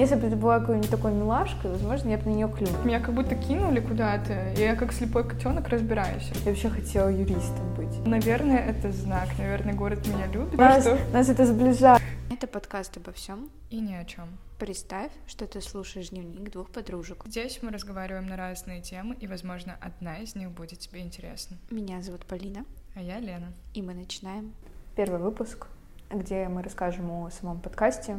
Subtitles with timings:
[0.00, 2.82] Если бы ты была какой-нибудь такой милашкой, возможно, я бы на нее клюнула.
[2.84, 6.30] Меня как будто кинули куда-то, и я как слепой котенок разбираюсь.
[6.42, 8.06] Я вообще хотела юристом быть.
[8.06, 9.28] Наверное, это знак.
[9.36, 10.58] Наверное, город меня любит.
[10.58, 10.98] Нас, что...
[11.12, 12.00] нас это сближает.
[12.30, 13.50] Это подкаст обо всем.
[13.68, 14.38] И ни о чем.
[14.58, 17.24] Представь, что ты слушаешь дневник двух подружек.
[17.26, 21.58] Здесь мы разговариваем на разные темы, и, возможно, одна из них будет тебе интересна.
[21.70, 22.64] Меня зовут Полина.
[22.94, 23.52] А я Лена.
[23.74, 24.54] И мы начинаем.
[24.96, 25.66] Первый выпуск,
[26.10, 28.18] где мы расскажем о самом подкасте,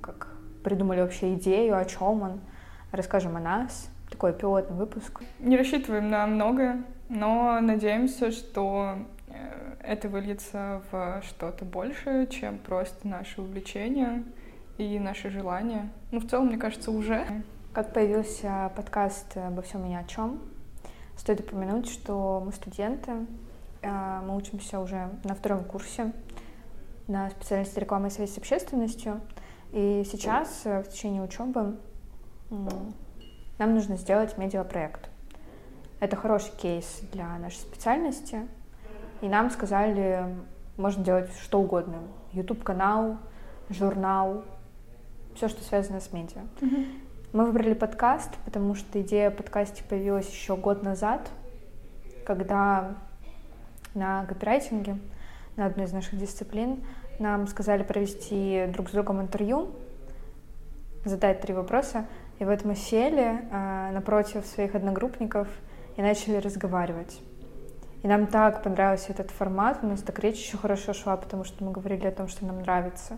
[0.00, 0.28] как
[0.62, 2.40] придумали вообще идею, о чем он,
[2.90, 3.90] расскажем о нас.
[4.10, 5.22] Такой пилотный выпуск.
[5.38, 8.98] Не рассчитываем на многое, но надеемся, что
[9.28, 14.22] э, это выльется в что-то большее, чем просто наше увлечение
[14.76, 15.90] и наши желания.
[16.10, 17.24] Ну, в целом, мне кажется, уже.
[17.72, 20.40] Как появился подкаст «Обо всем и ни о чем»,
[21.16, 23.12] стоит упомянуть, что мы студенты,
[23.82, 26.12] а, мы учимся уже на втором курсе
[27.12, 29.20] на специальности рекламы и связи с общественностью.
[29.72, 31.76] И сейчас, э, в течение учебы,
[32.50, 35.08] нам нужно сделать медиапроект.
[36.00, 38.48] Это хороший кейс для нашей специальности.
[39.20, 40.26] И нам сказали,
[40.76, 41.98] можно делать что угодно.
[42.32, 43.18] YouTube-канал,
[43.68, 44.44] журнал,
[45.34, 46.40] все, что связано с медиа.
[46.60, 46.86] Mm-hmm.
[47.32, 51.30] Мы выбрали подкаст, потому что идея подкаста появилась еще год назад,
[52.26, 52.96] когда
[53.94, 54.98] на копирайтинге,
[55.56, 56.82] на одной из наших дисциплин,
[57.18, 59.70] нам сказали провести друг с другом интервью,
[61.04, 62.06] задать три вопроса,
[62.38, 65.48] и вот мы сели э, напротив своих одногруппников
[65.96, 67.20] и начали разговаривать.
[68.02, 71.62] И нам так понравился этот формат, у нас так речь еще хорошо шла, потому что
[71.64, 73.16] мы говорили о том, что нам нравится.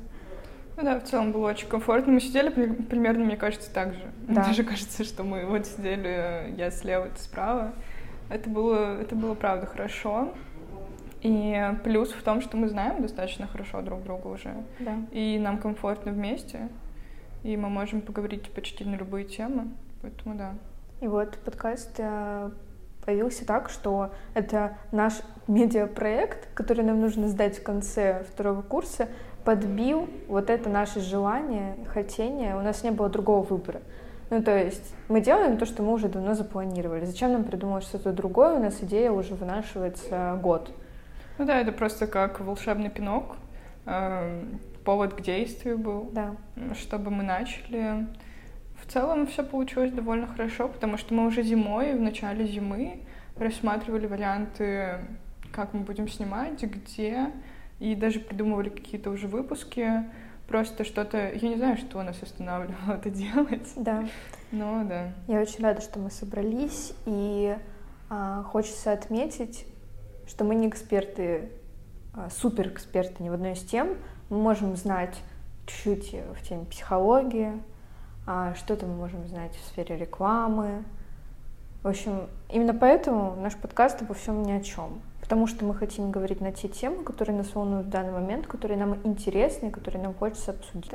[0.77, 2.13] Ну да, в целом было очень комфортно.
[2.13, 4.03] Мы сидели примерно, мне кажется, так же.
[4.27, 4.41] Да.
[4.41, 7.73] Мне даже кажется, что мы вот сидели, я слева, ты справа.
[8.29, 10.35] Это было, это было правда хорошо.
[11.25, 14.55] И плюс в том, что мы знаем достаточно хорошо друг друга уже.
[14.79, 14.99] Да.
[15.11, 16.69] И нам комфортно вместе.
[17.43, 19.69] И мы можем поговорить почти на любые темы.
[20.03, 20.53] Поэтому да.
[21.01, 22.51] И вот подкаст э,
[23.07, 25.15] появился так, что это наш
[25.49, 29.09] медиапроект, который нам нужно сдать в конце второго курса,
[29.47, 32.55] подбил вот это наше желание, хотение.
[32.55, 33.81] У нас не было другого выбора.
[34.29, 37.07] Ну, то есть мы делаем то, что мы уже давно запланировали.
[37.07, 38.57] Зачем нам придумать что-то другое?
[38.57, 40.71] У нас идея уже вынашивается год.
[41.39, 43.37] Ну да, это просто как волшебный пинок.
[43.87, 46.37] Эм, повод к действию был, да.
[46.75, 48.07] чтобы мы начали.
[48.81, 53.01] В целом все получилось довольно хорошо, потому что мы уже зимой, в начале зимы,
[53.37, 54.99] рассматривали варианты,
[55.53, 57.31] как мы будем снимать, где,
[57.81, 60.05] и даже придумывали какие-то уже выпуски.
[60.49, 63.73] Просто что-то, я не знаю, что нас останавливало это делать.
[63.77, 64.05] Да.
[64.53, 65.13] Но да.
[65.27, 67.57] Я очень рада, что мы собрались, и
[68.11, 69.67] а, хочется отметить,
[70.27, 71.51] что мы не эксперты,
[72.15, 73.97] а, супер эксперты ни в одной из тем.
[74.31, 75.17] Мы можем знать
[75.67, 77.53] чуть-чуть в теме психологии,
[78.27, 80.85] а, что-то мы можем знать в сфере рекламы.
[81.83, 85.03] В общем, именно поэтому наш подкаст обо всем ни о чем.
[85.21, 88.79] Потому что мы хотим говорить на те темы, которые нас волнуют в данный момент, которые
[88.79, 90.93] нам интересны, которые нам хочется обсудить.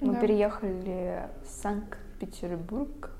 [0.00, 0.20] Мы да.
[0.20, 3.10] переехали в Санкт-Петербург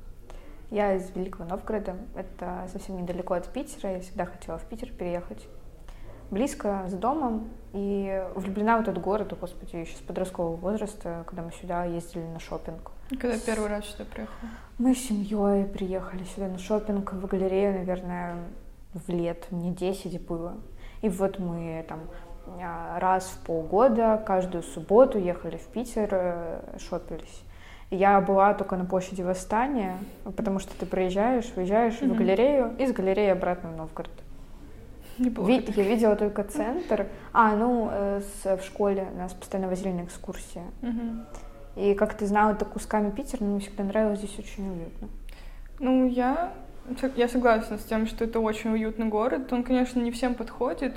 [0.70, 5.46] я из Великого Новгорода, это совсем недалеко от Питера, я всегда хотела в Питер переехать.
[6.30, 11.50] Близко с домом и влюблена в этот город, господи, еще с подросткового возраста, когда мы
[11.50, 12.92] сюда ездили на шопинг.
[13.20, 14.50] Когда первый раз сюда приехала?
[14.78, 18.36] Мы с семьей приехали сюда на шопинг в галерею, наверное,
[18.94, 20.54] в лет, мне 10 было.
[21.02, 22.00] И вот мы там
[22.46, 27.42] а, раз в полгода, каждую субботу ехали в Питер, э, шопились.
[27.90, 29.96] Я была только на площади Восстания,
[30.36, 32.12] потому что ты проезжаешь, выезжаешь mm-hmm.
[32.12, 34.12] в галерею, и с галереи обратно в Новгород.
[35.18, 37.08] Ви- я видела только центр.
[37.32, 40.62] А, ну, э, с, в школе нас постоянно возили на экскурсии.
[40.82, 41.24] Mm-hmm.
[41.76, 45.08] И как ты знала, это кусками Питера, но мне всегда нравилось здесь очень уютно.
[45.80, 46.52] Ну, я,
[47.16, 49.52] я согласна с тем, что это очень уютный город.
[49.52, 50.94] Он, конечно, не всем подходит.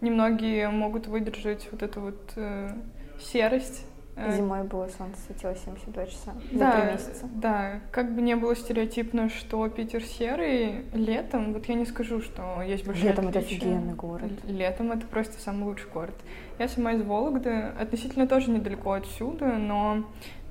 [0.00, 2.70] Немногие могут выдержать вот эту вот э,
[3.18, 3.84] серость
[4.16, 7.28] Зимой было солнце светило 72 часа да, за три месяца.
[7.34, 12.62] Да, как бы не было стереотипно, что Питер серый, летом, вот я не скажу, что
[12.62, 13.58] есть большое Летом отличие.
[13.58, 14.30] это офигенный город.
[14.44, 16.14] Летом это просто самый лучший город.
[16.58, 20.06] Я сама из Вологды, относительно тоже недалеко отсюда, но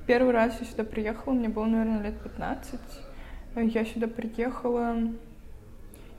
[0.06, 2.80] первый раз я сюда приехала, мне было, наверное, лет 15.
[3.56, 4.96] Я сюда приехала,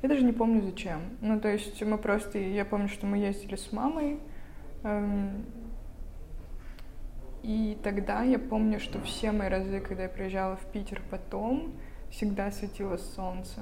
[0.01, 0.99] я даже не помню зачем.
[1.21, 4.19] Ну, то есть мы просто, я помню, что мы ездили с мамой,
[4.83, 5.45] эм,
[7.47, 11.71] и тогда я помню, что все мои разы, когда я приезжала в Питер потом,
[12.11, 13.61] всегда светило солнце.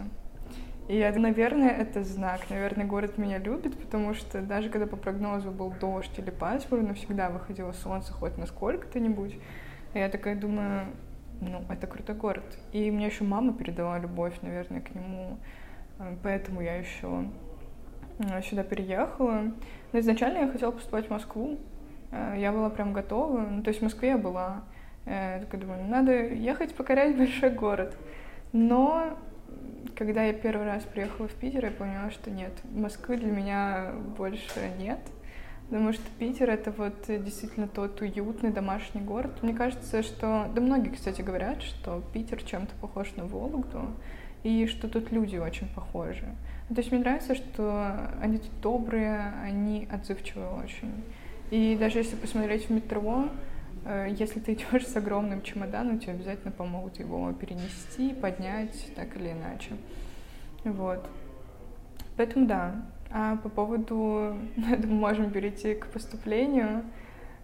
[0.87, 2.49] И, это, наверное, это знак.
[2.49, 7.29] Наверное, город меня любит, потому что даже когда по прогнозу был дождь или пасмурно, всегда
[7.29, 9.37] выходило солнце хоть на сколько-то-нибудь.
[9.93, 10.87] Я такая думаю,
[11.39, 12.57] ну, это крутой город.
[12.71, 15.37] И мне еще мама передала любовь, наверное, к нему.
[16.23, 17.29] Поэтому я еще
[18.17, 19.53] э, сюда переехала.
[19.93, 21.59] Но изначально я хотела поступать в Москву.
[22.15, 23.41] Э, я была прям готова.
[23.41, 24.63] Ну, то есть в Москве я была.
[25.05, 27.95] Я такая думаю, «Ну, надо ехать покорять большой город.
[28.53, 29.17] Но
[29.95, 34.71] когда я первый раз приехала в Питер, я поняла, что нет, Москвы для меня больше
[34.79, 34.99] нет.
[35.69, 39.41] Потому что Питер— это вот действительно тот уютный домашний город.
[39.41, 40.47] Мне кажется, что...
[40.53, 43.95] Да многие, кстати, говорят, что Питер чем-то похож на Вологду,
[44.43, 46.25] и что тут люди очень похожи.
[46.69, 51.03] Ну, то есть мне нравится, что они тут добрые, они отзывчивые очень.
[51.51, 53.29] И даже если посмотреть в метро,
[53.85, 59.31] э, если ты идешь с огромным чемоданом, тебе обязательно помогут его перенести, поднять, так или
[59.31, 59.71] иначе.
[60.63, 61.07] Вот.
[62.17, 66.83] Поэтому да, а по поводу, я можем перейти к поступлению.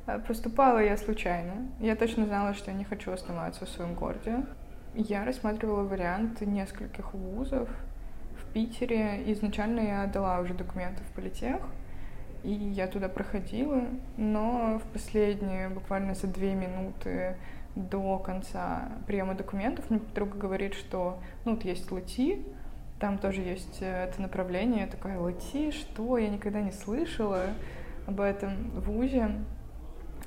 [0.07, 1.67] Э, поступала я случайно.
[1.79, 4.45] Я точно знала, что я не хочу оставаться в своем городе.
[4.93, 7.69] Я рассматривала варианты нескольких вузов
[8.37, 9.23] в Питере.
[9.31, 11.61] Изначально я отдала уже документы в политех,
[12.43, 13.83] и я туда проходила,
[14.17, 17.35] но в последние, буквально за две минуты
[17.75, 22.43] до конца приема документов мне подруга говорит, что ну вот есть ЛТИ,
[23.01, 24.81] там тоже есть э, это направление.
[24.81, 26.17] Я такая, ЛТ, что?
[26.19, 27.47] Я никогда не слышала
[28.05, 29.31] об этом вузе.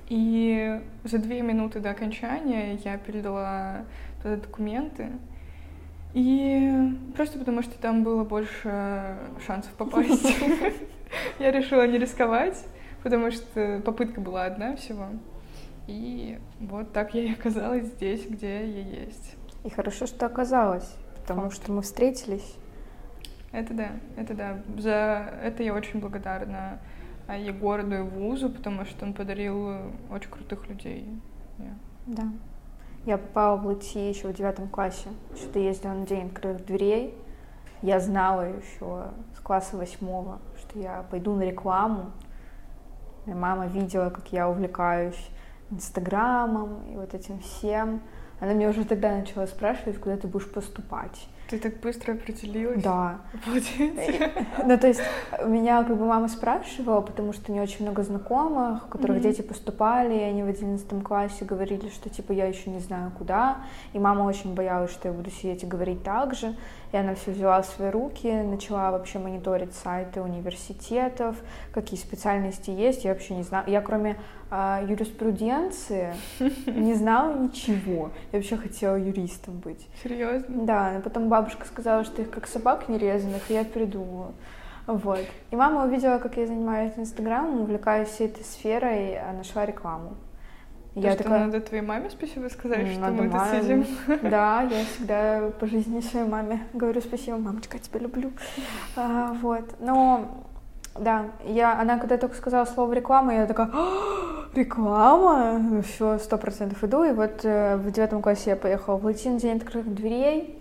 [0.09, 3.85] И за две минуты до окончания я передала
[4.23, 5.13] туда документы.
[6.15, 10.27] И просто потому, что там было больше шансов попасть,
[11.39, 12.65] я решила не рисковать,
[13.03, 15.09] потому что попытка была одна всего.
[15.87, 19.37] И вот так я и оказалась здесь, где я есть.
[19.65, 22.57] И хорошо, что оказалась, потому что мы встретились
[23.55, 24.59] это да, это да.
[24.79, 26.81] За это я очень благодарна
[27.29, 31.09] а, Егороду и Вузу, потому что он подарил очень крутых людей.
[31.59, 31.75] Yeah.
[32.07, 32.25] Да.
[33.07, 35.09] Я попала в ЛТИ еще в девятом классе.
[35.37, 37.15] Что-то ездила на день открытых дверей.
[37.81, 40.41] Я знала еще с класса восьмого,
[40.75, 42.13] я пойду на рекламу.
[43.27, 45.31] Моя мама видела, как я увлекаюсь
[45.71, 48.03] Инстаграмом и вот этим всем.
[48.41, 51.29] Она меня уже тогда начала спрашивать, куда ты будешь поступать.
[51.49, 52.83] Ты так быстро определилась?
[52.83, 53.21] Да.
[54.67, 55.01] Ну, то есть
[55.45, 59.23] меня как бы мама спрашивала, потому что у нее очень много знакомых, у которых mm-hmm.
[59.23, 63.59] дети поступали, и они в одиннадцатом классе говорили, что типа я еще не знаю куда,
[63.93, 66.55] и мама очень боялась, что я буду сидеть и говорить так же,
[66.93, 71.37] и она все взяла в свои руки, начала вообще мониторить сайты университетов,
[71.73, 74.17] какие специальности есть, я вообще не знаю, я кроме
[74.55, 76.15] э, юриспруденции
[76.67, 79.87] не знала ничего, я вообще хотела юристом быть.
[80.03, 80.65] Серьезно?
[80.65, 84.33] Да, но потом бабушка сказала, что их как собак нерезанных, и я придумала.
[84.87, 85.25] Вот.
[85.51, 90.17] И мама увидела, как я занимаюсь Инстаграмом, увлекаюсь всей этой сферой, а нашла рекламу.
[90.95, 91.47] То, я что такая...
[91.47, 93.51] надо твоей маме спасибо сказать, что надо мы маме...
[93.51, 93.87] тут сидим.
[94.31, 98.33] Да, я всегда по жизни своей маме говорю спасибо, мамочка, я тебя люблю.
[98.95, 99.65] А, вот.
[99.81, 100.44] Но
[100.99, 106.39] да, я, она когда только сказала слово реклама, я такая, «А, реклама, ну все, сто
[106.39, 107.05] процентов иду.
[107.05, 110.59] И вот э, в девятом классе я поехала в Латин день открытых дверей.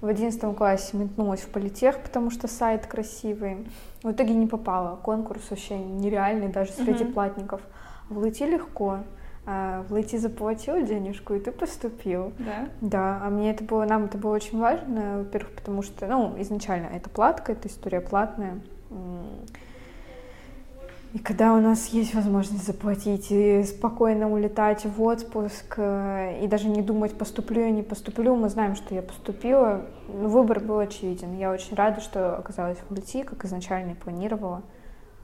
[0.00, 3.66] В одиннадцатом классе метнулась в политех, потому что сайт красивый.
[4.04, 4.96] В итоге не попала.
[4.96, 7.12] Конкурс вообще нереальный, даже среди mm-hmm.
[7.12, 7.60] платников.
[8.08, 8.98] В Лати легко.
[9.44, 12.32] А в Лати заплатил денежку, и ты поступил.
[12.38, 12.68] Да?
[12.80, 16.86] Да, а мне это было, нам это было очень важно, во-первых, потому что, ну, изначально
[16.94, 18.60] это платка, это история платная.
[21.14, 26.68] И когда у нас есть возможность заплатить и спокойно улетать в отпуск, э, и даже
[26.68, 31.34] не думать, поступлю я, не поступлю, мы знаем, что я поступила, ну, выбор был очевиден.
[31.38, 34.62] Я очень рада, что оказалась в ЛТИ, как изначально и планировала.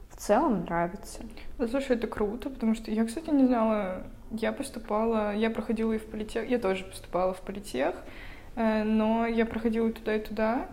[0.09, 1.19] В целом нравится.
[1.59, 5.99] Да, слушай, это круто, потому что я, кстати, не знала, я поступала, я проходила и
[5.99, 7.93] в политех, я тоже поступала в политех,
[8.55, 10.67] э, но я проходила и туда, и туда,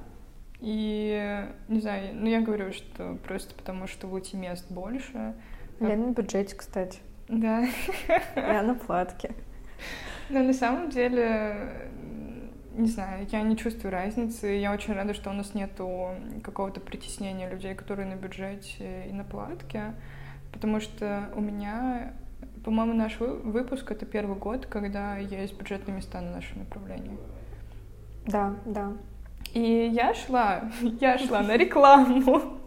[0.63, 5.35] и, не знаю, ну я говорю, что просто потому, что в УТИ мест больше.
[5.81, 7.01] Я на бюджете, кстати.
[7.27, 7.67] Да.
[8.37, 9.35] Я на платке.
[10.31, 11.91] Но на самом деле,
[12.77, 14.47] не знаю, я не чувствую разницы.
[14.47, 16.11] Я очень рада, что у нас нету
[16.45, 19.95] какого-то притеснения людей, которые на бюджете и на платке.
[20.53, 22.13] Потому что у меня,
[22.65, 27.19] по-моему, наш выпуск— это первый год, когда есть бюджетные места на нашем направлении.
[28.27, 28.93] Да, да.
[29.55, 32.59] И я шла, я шла на рекламу.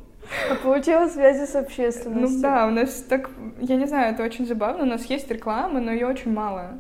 [0.50, 2.38] А получила связи с общественностью.
[2.38, 5.80] Ну да, у нас так, я не знаю, это очень забавно, у нас есть реклама,
[5.80, 6.80] но ее очень мало.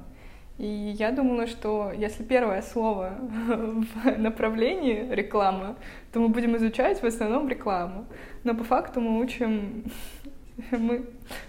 [0.57, 5.75] И я думала, что если первое слово в направлении реклама,
[6.13, 8.05] то мы будем изучать в основном рекламу.
[8.43, 9.83] Но по факту мы учим,
[10.71, 11.05] мы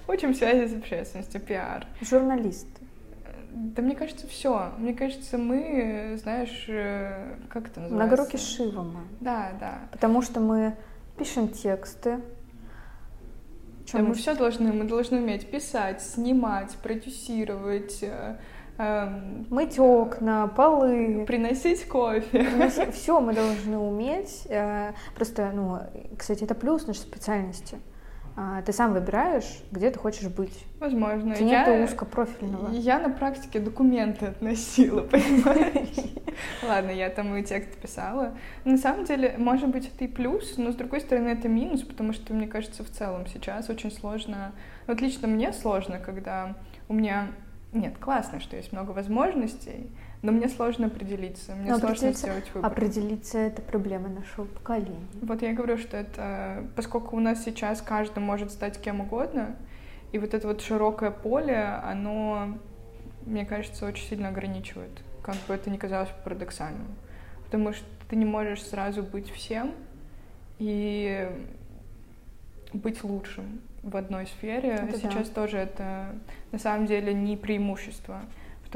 [0.09, 1.87] учим связи с общественностью, пиар.
[2.01, 2.69] Журналист.
[3.59, 4.71] Да мне кажется, все.
[4.77, 7.95] Мне кажется, мы, знаешь, э, как это называется?
[8.17, 9.01] Многорукий Шива мы.
[9.21, 9.79] Да, да.
[9.93, 10.77] Потому что мы
[11.17, 12.21] пишем тексты.
[13.93, 18.37] Да, мы все должны, мы должны уметь писать, снимать, продюсировать, э,
[18.77, 21.25] эм, Мыть окна, полы.
[21.27, 22.91] приносить кофе.
[22.93, 24.43] Все мы должны уметь.
[24.51, 25.79] э, Просто, ну,
[26.19, 27.79] кстати, это плюс нашей специальности.
[28.39, 30.53] А, Ты сам выбираешь, где ты хочешь быть.
[30.79, 31.33] Возможно.
[31.33, 32.71] Это Я- нет узкопрофильного.
[32.71, 36.13] Я на практике документы относила, понимаешь?
[36.63, 38.37] Ладно, я там и текст писала.
[38.65, 42.13] На самом деле, может быть, это и плюс, но с другой стороны, это минус, потому
[42.13, 44.53] что, мне кажется, в целом сейчас очень сложно...
[44.87, 46.57] Вот лично мне сложно, когда
[46.89, 47.29] у меня...
[47.73, 49.91] Нет, классно, что есть много возможностей,
[50.23, 52.71] но мне сложно определиться, мне Но сложно определиться- сделать выбор.
[52.71, 55.07] Определиться— это проблема нашего поколения.
[55.23, 59.57] Вот я говорю, что это, поскольку у нас сейчас каждый может стать кем угодно,
[60.13, 62.59] и вот это вот широкое поле, оно,
[63.25, 66.89] мне кажется, очень сильно ограничивает, как бы это ни казалось парадоксальным.
[67.45, 69.73] Потому что ты не можешь сразу быть всем
[70.59, 71.29] и
[72.73, 74.71] быть лучшим в одной сфере.
[74.71, 75.11] Это да.
[75.11, 76.15] сейчас тоже это
[76.53, 78.23] на самом деле не преимущество.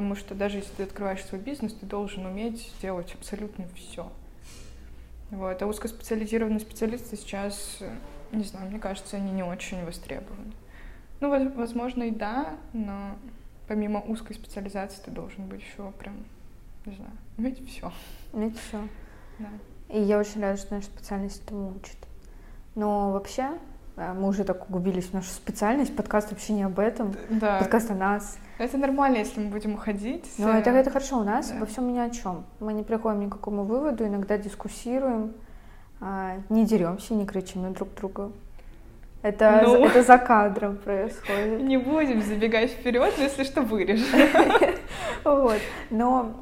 [0.01, 4.11] Потому что даже если ты открываешь свой бизнес, ты должен уметь делать абсолютно все.
[5.31, 5.61] Вот.
[5.61, 7.81] А узкоспециализированные специалисты сейчас,
[8.33, 10.53] не знаю, мне кажется, они не очень востребованы.
[11.21, 13.15] Ну, воз- возможно, и да, но
[13.69, 16.25] помимо узкой специализации ты должен быть еще прям,
[16.87, 17.93] не знаю, уметь все.
[18.33, 18.89] Это все.
[19.39, 19.51] Да.
[19.91, 21.99] И я очень рада, что наша специальность этому учит.
[22.75, 23.51] Но вообще,
[24.15, 27.59] мы уже так углубились в нашу специальность, подкаст вообще не об этом, Да.
[27.59, 28.39] подкаст о нас.
[28.59, 30.25] Это нормально, если мы будем уходить.
[30.39, 31.59] Э, это, это хорошо у нас, да.
[31.61, 32.45] во всем ни о чем.
[32.61, 35.33] Мы не приходим ни к какому выводу, иногда дискуссируем,
[36.01, 38.33] а, не деремся, не кричим на друг друга.
[39.23, 39.85] Это, Ну.
[39.85, 41.61] это за кадром происходит.
[41.63, 44.07] Не будем забегать вперед, если что, вырежем.
[45.25, 45.59] Вот.
[45.91, 46.33] Но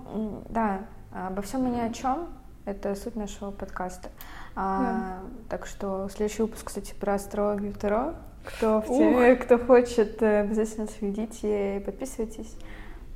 [0.49, 2.29] да, обо всем и ни о чем.
[2.69, 4.11] Это суть нашего подкаста.
[4.55, 8.15] А, Так что следующий выпуск, кстати, про астрологию Таро.
[8.45, 8.99] Кто, в Ух.
[8.99, 12.55] теме, кто хочет, э, обязательно следите и подписывайтесь.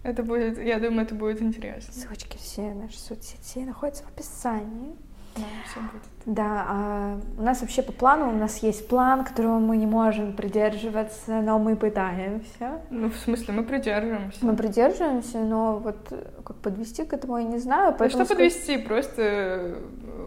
[0.05, 1.93] Это будет, я думаю, это будет интересно.
[1.93, 4.97] Ссылочки все наши соцсети находятся в описании.
[5.37, 6.03] Да, все будет.
[6.25, 10.35] Да, а у нас вообще по плану, у нас есть план, которого мы не можем
[10.35, 12.81] придерживаться, но мы пытаемся.
[12.91, 14.45] Ну, в смысле, мы придерживаемся.
[14.45, 17.97] Мы придерживаемся, но вот э, как подвести к этому я не знаю.
[17.99, 18.79] Ну, что подвести?
[18.79, 19.81] Просто э,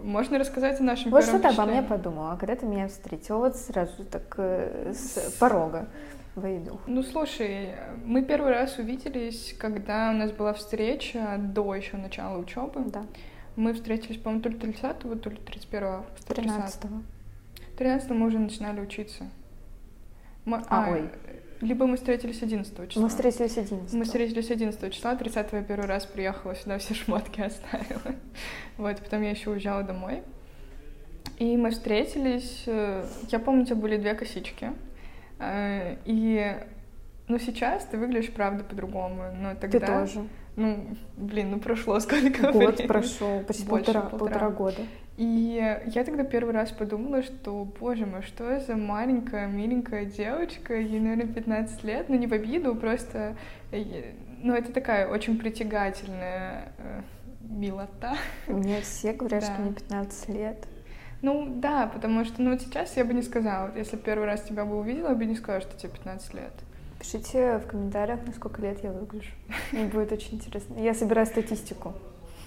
[0.03, 3.55] можно рассказать о нашем Вот что ты обо мне подумала, когда ты меня встретила, вот
[3.55, 5.87] сразу так э, с порога
[6.35, 6.79] войду.
[6.87, 7.69] Ну, слушай,
[8.03, 12.83] мы первый раз увиделись, когда у нас была встреча до еще начала учебы.
[12.85, 13.03] Да,
[13.55, 16.33] Мы встретились, по-моему, то ли 30 то ли 31 августа.
[16.33, 17.01] 13-го.
[17.77, 19.29] 13 мы уже начинали учиться.
[20.45, 21.09] Мо- А, ой.
[21.61, 23.01] Либо мы встретились 11 числа.
[23.03, 27.41] Мы встретились 11 Мы встретились 11 числа, 30 я первый раз приехала сюда, все шмотки
[27.41, 28.15] оставила.
[28.77, 30.21] Вот, потом я еще уезжала домой.
[31.39, 34.71] И мы встретились, э, я помню, у тебя были две косички.
[35.39, 36.55] Э, И,
[37.27, 39.23] ну, сейчас ты выглядишь, правда, по-другому.
[39.41, 39.99] Но Ты тогда...
[40.01, 40.27] тоже.
[40.55, 42.87] Ну, блин, ну прошло сколько Год времени.
[42.87, 44.19] прошел, почти Больше полтора, полтора.
[44.31, 44.81] полтора года.
[45.17, 50.99] И я тогда первый раз подумала, что, боже мой, что за маленькая, миленькая девочка, ей,
[50.99, 53.37] наверное, 15 лет, ну не в обиду, просто,
[53.71, 57.01] э, ну это такая очень притягательная э,
[57.41, 58.15] милота.
[58.47, 59.53] Мне все говорят, Да.
[59.53, 60.67] что мне 15 лет.
[61.21, 64.65] Ну да, потому что, ну вот сейчас я бы не сказала, если первый раз тебя
[64.65, 66.53] бы увидела, я бы не сказала, что тебе 15 лет.
[67.05, 69.29] Пишите в комментариях, на сколько лет я выгляжу.
[69.71, 70.79] Мне будет очень интересно.
[70.79, 71.93] Я собираю статистику.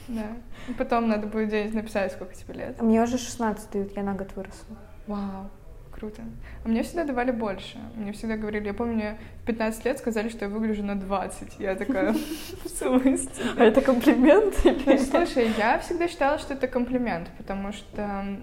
[0.08, 0.26] Да.
[0.68, 2.82] И потом надо будет где-нибудь написать, сколько тебе лет.
[2.82, 4.76] Мне уже 16 дают, я на год выросла.
[5.06, 5.48] Вау,
[5.92, 6.22] круто.
[6.64, 7.78] А мне всегда давали больше.
[7.94, 11.60] Мне всегда говорили, я помню, мне в 15 лет сказали, что я выгляжу на 20.
[11.60, 12.12] Я такая,
[12.64, 13.44] в смысле?
[13.56, 14.56] А это комплимент?
[14.64, 18.40] Ну, слушай, я всегда считала, что это комплимент, потому что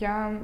[0.00, 0.40] я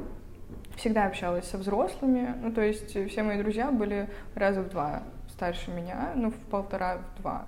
[0.80, 5.70] всегда общалась со взрослыми, ну, то есть все мои друзья были раза в два старше
[5.70, 7.46] меня, ну, в полтора, в два.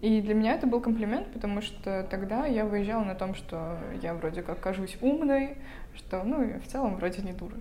[0.00, 4.12] И для меня это был комплимент, потому что тогда я выезжала на том, что я
[4.14, 5.56] вроде как кажусь умной,
[5.94, 7.56] что, ну, в целом вроде не дура.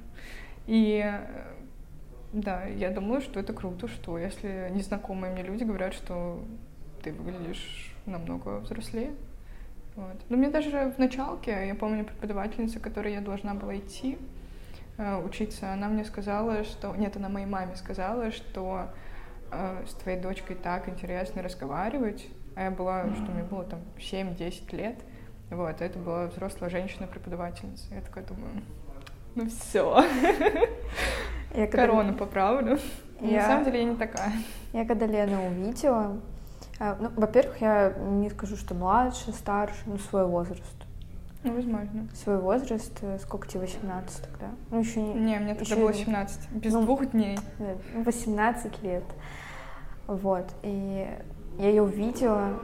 [0.65, 1.53] И э,
[2.33, 6.43] да, я думала, что это круто, что если незнакомые мне люди говорят, что
[7.03, 9.11] ты выглядишь намного взрослее.
[9.95, 10.17] Вот.
[10.29, 14.42] Но мне даже в началке, я помню, преподавательница, которой я должна была идти э,
[14.97, 16.95] учиться, она мне сказала, что...
[16.95, 18.89] Нет, она моей маме сказала, что
[19.51, 22.27] э, с твоей дочкой так интересно разговаривать.
[22.55, 24.99] А я была, что мне было там 7-10 лет.
[25.49, 27.93] Вот, это была взрослая женщина-преподавательница.
[27.93, 28.51] Я такая думаю,
[29.35, 30.03] ну все,
[31.55, 32.79] Я когда- корону поправлю.
[33.19, 34.31] Я- На самом деле я не такая.
[34.73, 36.19] Я когда Лену увидела,
[36.79, 40.82] А, Ну, во-первых, я не скажу, что младше, старше, ну, свой возраст.
[41.43, 42.07] Ну, возможно.
[42.15, 44.47] Свой возраст, э, сколько тебе, 18 тогда?
[44.71, 45.13] Ну, еще не...
[45.13, 46.49] Не, мне тогда Ещё было и- 17.
[46.51, 47.37] Без Ну, двух дней.
[47.59, 49.03] э, 18 лет.
[50.07, 51.07] Вот, и
[51.59, 52.59] я ее увидела.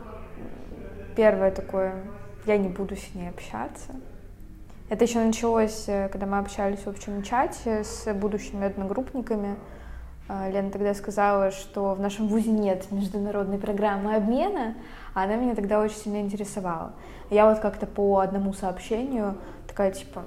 [1.16, 1.96] Первое такое,
[2.46, 3.94] я не буду с ней общаться.
[4.90, 9.56] Это еще началось, э, когда мы общались в общем чате с будущими одногруппниками.
[10.32, 14.76] А, Лена тогда сказала, что в нашем вузе нет международной программы обмена,
[15.16, 16.94] а она меня тогда очень сильно интересовала.
[17.32, 20.24] Я вот как-то по одному сообщению такая, типа,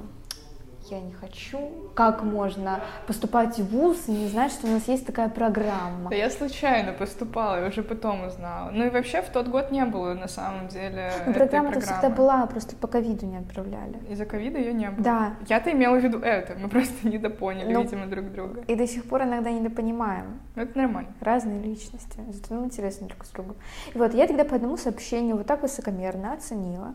[0.91, 1.59] я не хочу.
[1.95, 6.11] Как можно поступать в вуз и не знать, что у нас есть такая программа?
[6.11, 8.71] Да я случайно поступала, я уже потом узнала.
[8.71, 12.11] Ну и вообще в тот год не было на самом деле Ну, этой программа-то всегда
[12.11, 13.99] была, просто по ковиду не отправляли.
[14.11, 15.03] Из-за ковида ее не было.
[15.03, 15.35] Да.
[15.49, 18.63] Я-то имела в виду это, мы просто недопоняли, Ну, видимо, друг друга.
[18.67, 20.41] И до сих пор иногда недопонимаем.
[20.57, 21.13] Но это нормально.
[21.21, 23.57] Разные личности, зато нам интересно друг с другом.
[23.95, 26.95] И вот я тогда по одному сообщению вот так высокомерно оценила.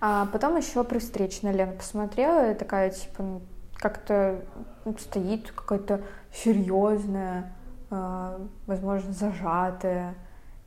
[0.00, 3.40] А потом еще при встрече на Лену посмотрела, и такая, типа,
[3.74, 4.40] как-то
[4.84, 7.52] ну, стоит какая-то серьезная,
[7.90, 10.14] а, возможно, зажатая.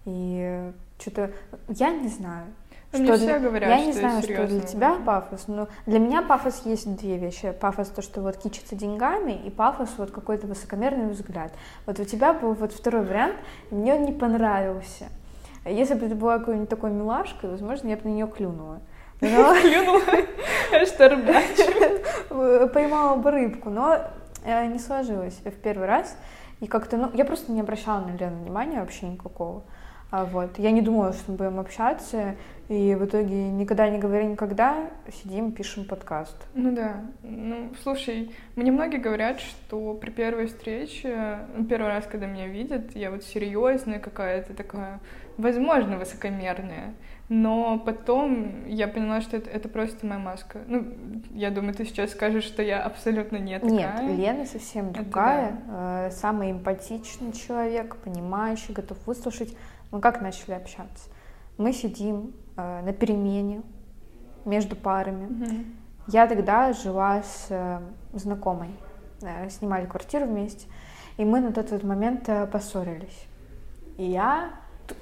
[0.05, 1.31] И что-то,
[1.67, 2.47] я не знаю.
[2.91, 5.67] Ну, мне что все для- говорят, я что не знаю, что для тебя пафос, но
[5.85, 7.51] для меня пафос есть две вещи.
[7.51, 11.53] Пафос то, что вот кичится деньгами, и пафос вот какой-то высокомерный взгляд.
[11.85, 13.35] Вот у тебя был вот второй вариант,
[13.69, 15.05] и мне он не понравился.
[15.65, 18.79] Если бы ты была какой-нибудь такой милашкой, возможно, я бы на нее клюнула.
[19.21, 20.01] Но Клюнула.
[20.85, 22.69] Что рыбачу.
[22.73, 23.97] поймала бы рыбку, но
[24.45, 26.17] э, не сложилось в первый раз.
[26.61, 29.63] И как-то, ну, я просто не обращала на Лену внимания вообще никакого.
[30.11, 30.57] А вот.
[30.57, 32.35] Я не думала, что мы будем общаться,
[32.67, 36.35] и в итоге никогда не говоря никогда, сидим, пишем подкаст.
[36.55, 37.01] Ну да.
[37.21, 42.95] Ну, слушай, мне многие говорят, что при первой встрече, ну, первый раз, когда меня видят,
[42.95, 44.99] я вот серьезная какая-то такая,
[45.37, 46.95] возможно, высокомерная.
[47.29, 50.61] Но потом я поняла, что это, это просто моя маска.
[50.65, 50.85] Ну,
[51.31, 54.01] я думаю, ты сейчас скажешь, что я абсолютно не такая.
[54.01, 59.55] Нет, Лена совсем Это другая, э, самый эмпатичный человек, понимающий, готов выслушать.
[59.91, 61.09] Мы как начали общаться?
[61.59, 63.61] Мы сидим э, на перемене
[64.45, 65.25] между парами.
[65.27, 65.65] Мгм.
[66.07, 67.79] Я тогда жила с э,
[68.13, 68.69] знакомой,
[69.21, 70.65] э, снимали квартиру вместе,
[71.17, 73.27] и мы на тот вот момент э, поссорились.
[73.97, 74.49] И я,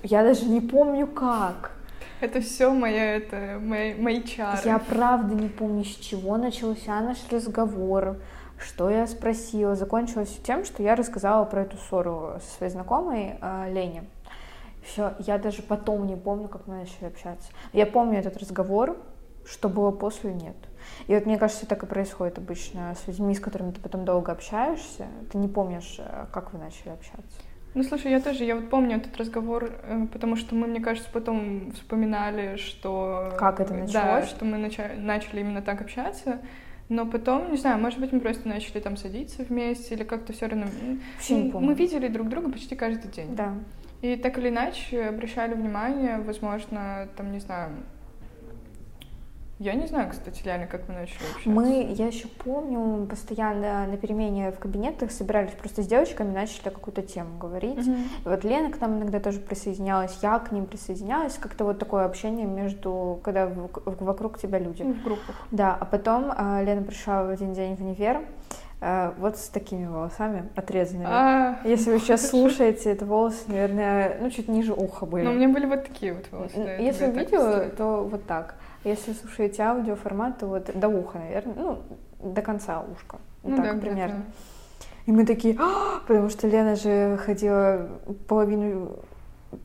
[0.03, 1.76] я даже не помню как.
[2.19, 4.60] Это все моя, это, мои, мои чары.
[4.65, 8.17] Я правда не помню, с чего начался наш разговор,
[8.60, 9.75] что я спросила.
[9.75, 14.06] Закончилось тем, что я рассказала про эту ссору со своей знакомой э, Лене.
[14.84, 17.49] Все, я даже потом не помню, как мы начали общаться.
[17.71, 18.97] Я помню этот разговор,
[19.45, 20.56] что было после, нет.
[21.08, 24.32] И вот мне кажется, так и происходит обычно с людьми, с которыми ты потом долго
[24.32, 25.08] общаешься.
[25.32, 27.41] Ты не помнишь, э, как вы начали общаться.
[27.77, 31.11] Ну, слушай, я тоже, я вот помню этот разговор, э, потому что мы, мне кажется,
[31.13, 33.35] потом вспоминали, что...
[33.37, 34.25] Как это Да, началось?
[34.29, 36.39] что мы нача- начали именно так общаться,
[36.89, 40.47] но потом, не знаю, может быть, мы просто начали там садиться вместе или как-то все
[40.47, 40.65] равно...
[41.17, 41.67] Вообще не помню.
[41.67, 43.35] Мы видели друг друга почти каждый день.
[43.35, 43.53] Да.
[44.01, 47.69] И так или иначе обращали внимание, возможно, там, не знаю...
[49.59, 51.49] Я не знаю, кстати, реально, как мы начали общаться.
[51.49, 57.01] Мы, я еще помню, постоянно на перемене в кабинетах собирались просто с девочками, начали какую-то
[57.01, 57.77] тему говорить.
[57.87, 57.95] Мгм.
[58.25, 62.05] И вот Лена к нам иногда тоже присоединялась, я к ним присоединялась, как-то вот такое
[62.05, 64.83] общение между, когда в- в- вокруг тебя люди.
[64.83, 65.35] В группах.
[65.49, 68.21] Да, а потом а, Лена пришла в один день в универ,
[68.79, 71.07] а, вот с такими волосами отрезанными.
[71.09, 75.25] А, Если вы сейчас слушаете, это волосы, наверное, ну чуть ниже уха были.
[75.25, 76.53] ну, у меня были вот такие вот волосы.
[76.57, 77.71] да, Если представляю.
[77.71, 78.53] то вот так.
[78.88, 81.82] Если слушаете аудиоформат, то вот до уха, наверное, ну,
[82.21, 83.17] до конца ушка.
[83.43, 84.26] Ну так да, примерно.
[85.06, 87.89] И мы такие, «А!» потому что Лена же ходила
[88.28, 89.00] половину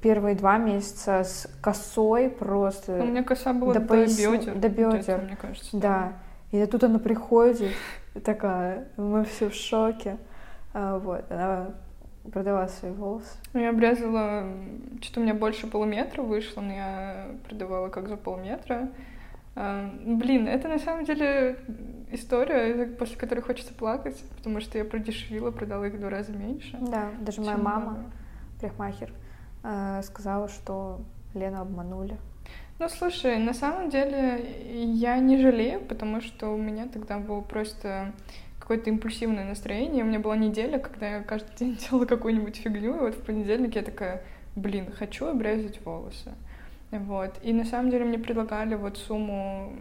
[0.00, 2.94] первые два месяца с косой просто.
[2.94, 4.54] У меня коса была до до, поясни- бедер.
[4.54, 5.22] до бедер.
[5.22, 5.76] мне кажется.
[5.76, 6.12] Да.
[6.50, 7.72] И тут она приходит,
[8.24, 10.18] такая, мы все в шоке.
[10.74, 11.70] А, вот, она
[12.30, 13.36] продала свои волосы.
[13.52, 14.44] Ну, я обрезала,
[15.00, 18.90] что-то у меня больше полуметра вышло, но я продавала как за полметра.
[19.54, 21.58] А, Блин, это на самом деле
[22.10, 26.78] история, после которой хочется плакать, потому что я продешевила, продала их в два раза меньше.
[26.80, 28.04] Да, даже моя мама, надо.
[28.60, 29.12] парикмахер,
[29.62, 31.00] э, сказала, что
[31.34, 32.16] Лену обманули.
[32.78, 38.12] Ну, слушай, на самом деле я не жалею, потому что у меня тогда было просто
[38.58, 40.04] какое-то импульсивное настроение.
[40.04, 43.76] У меня была неделя, когда я каждый день делала какую-нибудь фигню, и вот в понедельник
[43.76, 44.22] я такая,
[44.56, 46.32] блин, хочу обрезать волосы.
[46.92, 47.38] Вот.
[47.42, 49.72] И на самом деле мне предлагали вот сумму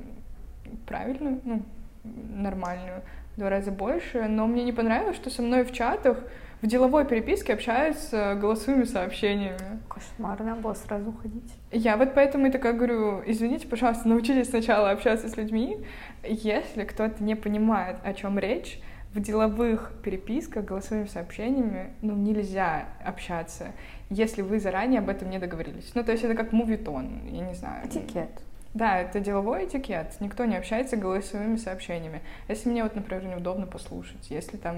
[0.87, 1.61] правильную, ну,
[2.03, 3.01] нормальную,
[3.35, 6.17] в два раза больше, но мне не понравилось, что со мной в чатах
[6.61, 9.81] в деловой переписке общаются голосовыми сообщениями.
[9.89, 11.51] Кошмар, надо было сразу уходить.
[11.71, 15.79] Я вот поэтому и такая говорю, извините, пожалуйста, научитесь сначала общаться с людьми.
[16.23, 18.79] Если кто-то не понимает, о чем речь,
[19.13, 23.73] в деловых переписках голосовыми сообщениями ну, нельзя общаться,
[24.11, 25.91] если вы заранее об этом не договорились.
[25.95, 27.87] Ну, то есть это как мувитон, я не знаю.
[27.87, 28.29] Этикет.
[28.73, 30.19] Да, это деловой этикет.
[30.19, 32.21] Никто не общается голосовыми сообщениями.
[32.47, 34.77] Если мне вот, например, неудобно послушать, если там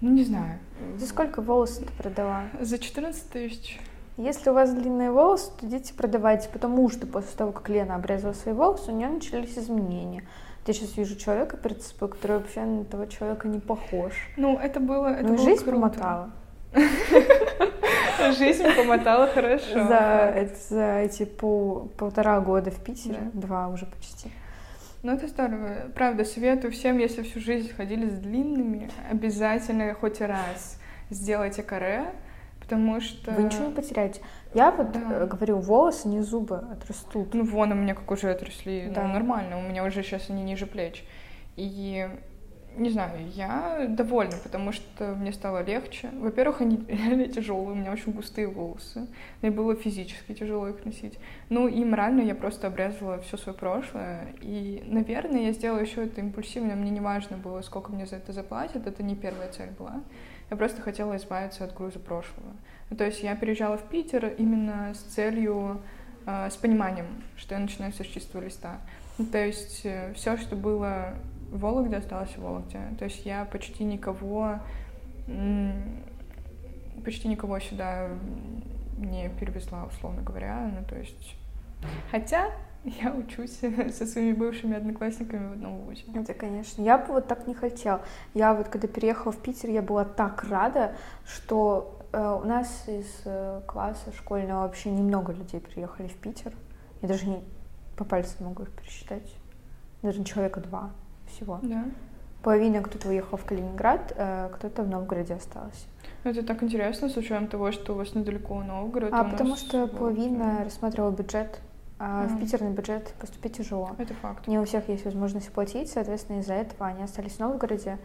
[0.00, 0.58] ну, не знаю.
[0.96, 2.44] За сколько волосы ты продала?
[2.60, 3.78] За 14 тысяч.
[4.16, 8.32] Если у вас длинные волосы, то идите продавайте, потому что после того, как Лена обрезала
[8.32, 10.24] свои волосы, у нее начались изменения.
[10.66, 14.12] Я сейчас вижу человека перед собой, который вообще на этого человека не похож.
[14.36, 15.08] Ну, это было...
[15.08, 15.72] Это ну, было жизнь круто.
[15.72, 16.30] помотала.
[18.38, 19.86] Жизнь помотала хорошо.
[19.86, 24.30] За, за эти пол, полтора года в Питере, два уже почти.
[25.02, 25.90] Ну, это здорово.
[25.94, 30.78] Правда, советую всем, если всю жизнь ходили с длинными, обязательно хоть раз
[31.08, 32.04] сделайте каре,
[32.60, 33.30] потому что...
[33.32, 34.20] Вы ничего не потеряете.
[34.52, 35.00] Я вот Да.
[35.10, 37.32] э, говорю, волосы, не зубы отрастут.
[37.34, 38.90] Ну, вон у меня как уже отросли.
[38.94, 39.04] Да.
[39.04, 41.04] Ну, нормально, у меня уже сейчас они ниже плеч.
[41.56, 42.08] И
[42.76, 46.10] не знаю, я довольна, потому что мне стало легче.
[46.14, 49.06] Во-первых, они реально тяжелые, у меня очень густые волосы.
[49.42, 51.18] Мне было физически тяжело их носить.
[51.48, 54.34] Ну и морально я просто обрезала все свое прошлое.
[54.40, 56.74] И, наверное, я сделала еще это импульсивно.
[56.74, 58.86] Мне не важно было, сколько мне за это заплатят.
[58.86, 60.02] Это не первая цель была.
[60.50, 62.52] Я просто хотела избавиться от груза прошлого.
[62.88, 65.80] Ну, то есть я переезжала в Питер именно с целью,
[66.26, 67.06] э, с пониманием,
[67.36, 68.80] что я начинаю все с чистого листа.
[69.18, 71.14] Ну, то есть все, что было
[71.50, 72.80] в Вологде, осталось в Вологде.
[72.98, 74.60] То есть я почти никого,
[77.04, 78.08] почти никого сюда
[78.96, 80.70] не перевезла, условно говоря.
[80.78, 81.36] Ну, то есть...
[82.10, 82.50] Хотя
[82.84, 83.58] я учусь
[83.92, 86.04] со своими бывшими одноклассниками в одном вузе.
[86.14, 86.82] Это, конечно.
[86.82, 88.02] Я бы вот так не хотела.
[88.34, 90.94] Я вот, когда переехала в Питер, я была так рада,
[91.26, 96.52] что э, у нас из э, класса школьного вообще немного людей приехали в Питер.
[97.02, 97.42] Я даже не
[97.96, 99.34] по пальцам могу их пересчитать.
[100.02, 100.90] Даже человека два
[101.34, 101.58] всего.
[101.62, 101.84] Да.
[102.42, 105.86] Половина кто-то уехал в Калининград, э, кто-то в Новгороде остался.
[106.24, 109.12] Ну, Это так интересно, с учетом того, что у вас недалеко Новгород.
[109.12, 111.60] А потому нас что вот, половина рассматривала бюджет,
[111.98, 112.40] а в Мгм.
[112.40, 113.90] Питер на бюджет поступить тяжело.
[113.98, 114.46] Это факт.
[114.46, 117.98] Не у всех есть возможность платить, соответственно, из-за этого они остались в Новгороде.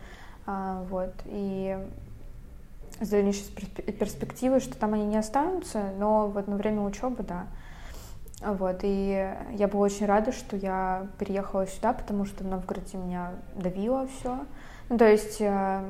[0.47, 1.75] а, вот, и
[3.01, 7.47] с дальнейшей перспе- перспективой, что там они не останутся, но вот на время учебы, да.
[8.45, 13.31] Вот, и я была очень рада, что я переехала сюда, потому что в Новгороде меня
[13.55, 14.45] давило все.
[14.89, 15.81] Ну, то есть э,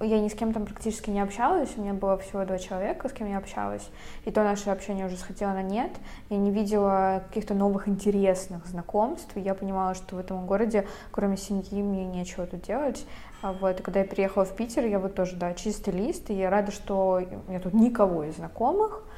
[0.00, 3.12] я ни с кем там практически не общалась, у меня было всего два человека, с
[3.12, 3.88] кем я общалась,
[4.24, 5.92] и то наше общение уже сходило на нет.
[6.28, 11.36] Я не видела каких-то новых интересных знакомств, и я понимала, что в этом городе, кроме
[11.36, 13.06] семьи, мне нечего тут делать.
[13.42, 16.34] А Вот, и когда я переехала в Питер, я вот тоже, да, чистый лист, и
[16.34, 19.09] я рада, что у меня тут никого из знакомых, а,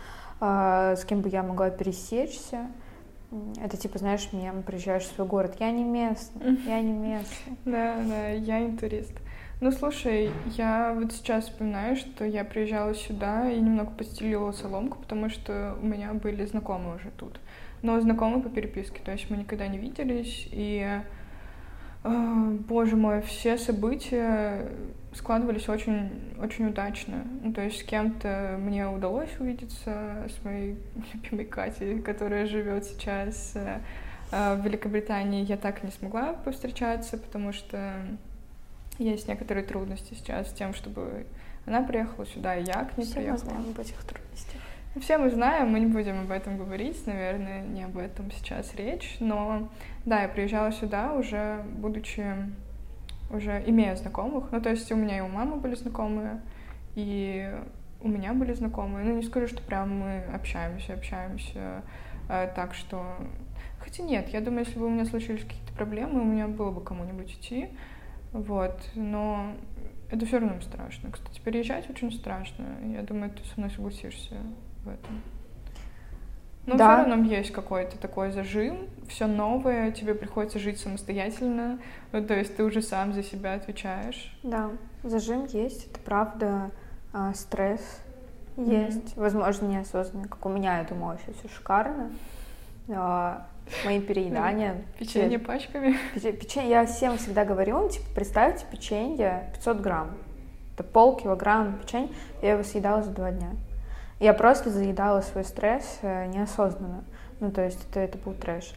[0.42, 2.66] с кем бы я могла пересечься.
[3.62, 7.56] Это типа, знаешь, мем, приезжаешь в свой город, я не местный, я не местный.
[7.64, 9.14] Да, да, я интурист.
[9.60, 15.30] Ну, слушай, я вот сейчас вспоминаю, что я приезжала сюда и немного подстелила соломку, потому
[15.30, 17.38] что у меня были знакомые уже тут.
[17.80, 21.00] Но знакомые по переписке, то есть мы никогда не виделись, и,
[22.02, 24.68] э, боже мой, все события
[25.14, 27.24] складывались очень, очень удачно.
[27.42, 30.78] Ну, то есть с кем-то мне удалось увидеться, с моей
[31.14, 33.80] любимой Катей, которая живет сейчас э,
[34.30, 35.44] э, в Великобритании.
[35.44, 37.94] Я так и не смогла повстречаться, потому что
[38.98, 41.26] есть некоторые трудности сейчас с тем, чтобы
[41.66, 43.38] она приехала сюда, и я к ней Все мы приехала.
[43.38, 44.60] знаем об этих трудностях.
[45.00, 49.16] Все мы знаем, мы не будем об этом говорить, наверное, не об этом сейчас речь,
[49.20, 49.70] но
[50.04, 52.24] да, я приезжала сюда уже, будучи,
[53.32, 56.40] уже имея знакомых, ну то есть у меня и у мамы были знакомые,
[56.94, 57.52] и
[58.00, 61.82] у меня были знакомые, ну не скажу, что прям мы общаемся, общаемся
[62.28, 63.16] э, так, что...
[63.78, 66.82] Хотя нет, я думаю, если бы у меня случились какие-то проблемы, у меня было бы
[66.82, 67.68] кому-нибудь идти,
[68.32, 69.54] вот, но
[70.10, 71.10] это все равно страшно.
[71.10, 72.66] Кстати, переезжать очень страшно.
[72.84, 74.36] Я думаю, ты со мной согласишься
[74.84, 75.22] в этом.
[76.66, 77.02] Но Да.
[77.02, 81.80] все равно есть какой-то такой зажим, все новое, тебе приходится жить самостоятельно,
[82.12, 84.36] ну, то есть ты уже сам за себя отвечаешь.
[84.44, 84.70] Да,
[85.02, 86.70] зажим есть, это правда,
[87.12, 87.80] а, стресс
[88.56, 88.70] Мгм.
[88.70, 92.10] есть, возможно, неосознанно, как у меня, я думала, все все шикарно.
[92.90, 93.46] А,
[93.84, 94.82] Мои переедания.
[94.98, 95.96] Печенье пачками.
[96.14, 100.10] пече- печенье, я всем всегда говорю, ну, типа, представьте печенье 500 грамм.
[100.74, 102.08] Это полкилограмма печенья,
[102.40, 103.50] я его съедала за два дня.
[104.22, 107.02] Я просто заедала свой стресс э, неосознанно.
[107.40, 108.72] Ну, то есть это, это был трэш.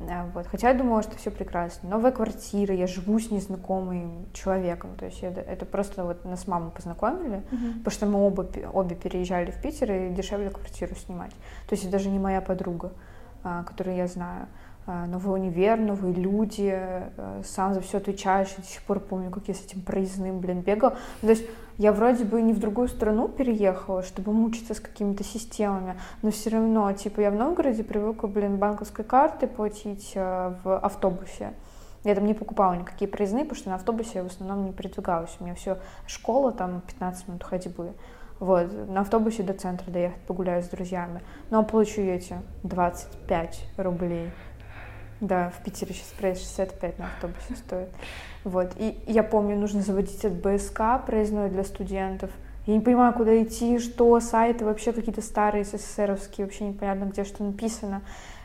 [0.00, 0.46] А, вот.
[0.48, 1.88] Хотя я думала, что все прекрасно.
[1.88, 4.90] Новая квартира, я живу с незнакомым человеком.
[4.98, 7.78] То есть это, это просто вот нас с мамой познакомили, Мгм.
[7.78, 11.32] потому что мы оба, обе переезжали в Питер и дешевле квартиру снимать.
[11.68, 12.92] То есть это даже не моя подруга,
[13.44, 14.46] а, которую я знаю.
[14.84, 18.48] А, Новый универ, новые люди, э, сам за все отвечаешь.
[18.56, 20.94] Я до сих пор помню, как я с этим проездным, блин, бегал.
[21.22, 21.44] Ну, То есть
[21.78, 26.50] я вроде бы не в другую страну переехала, чтобы мучиться с какими-то системами, но все
[26.50, 31.52] равно, типа, я в Новгороде привыкла, блин, банковской картой платить э, в автобусе.
[32.02, 35.36] Я там не покупала никакие проездные, потому что на автобусе я в основном не передвигалась.
[35.38, 37.92] У меня все школа, там 15 минут ходьбы.
[38.40, 41.20] Вот, на автобусе до центра доехать, погуляю с друзьями.
[41.50, 44.32] Но получу эти 25 рублей.
[45.22, 47.88] Да, в Питере сейчас проезд 65 на автобусе стоит.
[48.42, 52.28] Вот, и я помню, нужно заводить от БСК проездной для студентов.
[52.66, 57.44] Я не понимаю, куда идти, что, сайты вообще какие-то старые, СССРовские, вообще непонятно, где что
[57.44, 58.02] написано.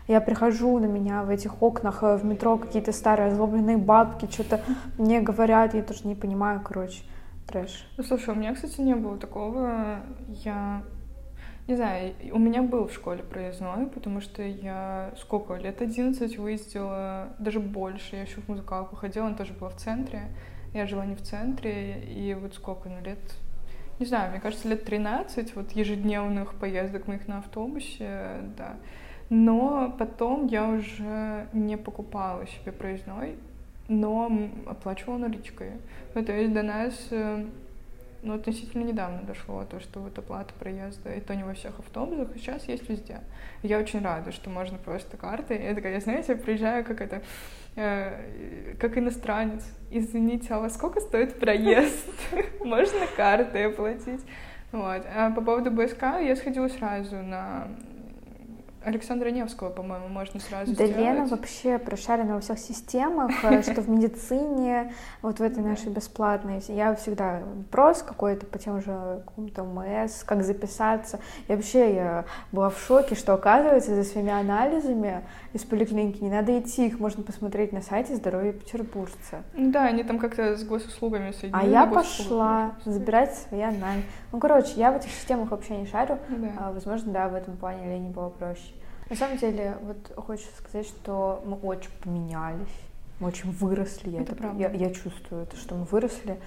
[0.07, 4.61] Я прихожу, на меня в этих окнах э, в метро какие-то старые озлобленные бабки, что-то
[4.99, 7.01] мне говорят, я тоже не понимаю, короче,
[7.47, 7.89] трэш.
[7.97, 10.01] Ну, слушай, у меня, кстати, не было такого.
[10.27, 10.83] Я
[11.67, 17.33] не знаю, у меня был в школе проездной, потому что я сколько, лет 11 выездила,
[17.39, 20.23] даже больше, я еще в музыкалку ходила, она тоже была в центре.
[20.73, 23.19] Я жила не в центре, и вот сколько, ну, лет,
[23.99, 28.75] не знаю, мне кажется, лет 13 вот ежедневных поездок моих на автобусе, да.
[29.29, 33.35] Но потом я уже не покупала себе проездной,
[33.89, 34.31] но
[34.65, 35.71] оплачивала наличкой.
[36.15, 37.45] Ну, то есть до нас э,
[38.27, 42.35] ну, относительно недавно дошло то, что вот оплата проезда, и то не во всех автобусах,
[42.35, 43.21] и сейчас есть везде.
[43.63, 45.63] Я очень рада, что можно просто картой.
[45.63, 47.21] Я такая, знаете, я приезжаю как это,
[47.77, 49.63] э, как иностранец.
[49.89, 52.09] Извините, а вас сколько стоит проезд?
[52.59, 54.21] Можно картой оплатить?
[54.73, 55.03] Вот.
[55.15, 57.69] А по поводу БСК я сходила сразу на
[58.87, 60.95] Александра Невского, по-моему, можно сразу Да сделать.
[60.95, 66.63] Лена вообще прошарена во всех системах, э, что в медицине, вот в этой нашей бесплатной.
[66.69, 71.19] Я всегда вопрос какой-то по тем же какому-то МС, как записаться.
[71.49, 75.21] И вообще я была в шоке, что оказывается за своими анализами
[75.53, 79.43] из поликлиники не надо идти, их можно посмотреть на сайте здоровья петербуржца.
[79.53, 81.61] Ну Да, они там как-то с госуслугами соединены.
[81.61, 84.05] А я пошла забирать свои анализы.
[84.31, 86.19] Ну, короче, я в этих системах вообще не шарю.
[86.29, 86.47] Да.
[86.59, 88.73] А, Возможно, да, в этом плане Лене было проще.
[89.09, 92.67] На самом деле, вот хочется сказать, что мы очень поменялись,
[93.19, 94.11] мы очень выросли.
[94.11, 94.59] Я, Это правда.
[94.59, 96.39] я, я чувствую это, что мы выросли.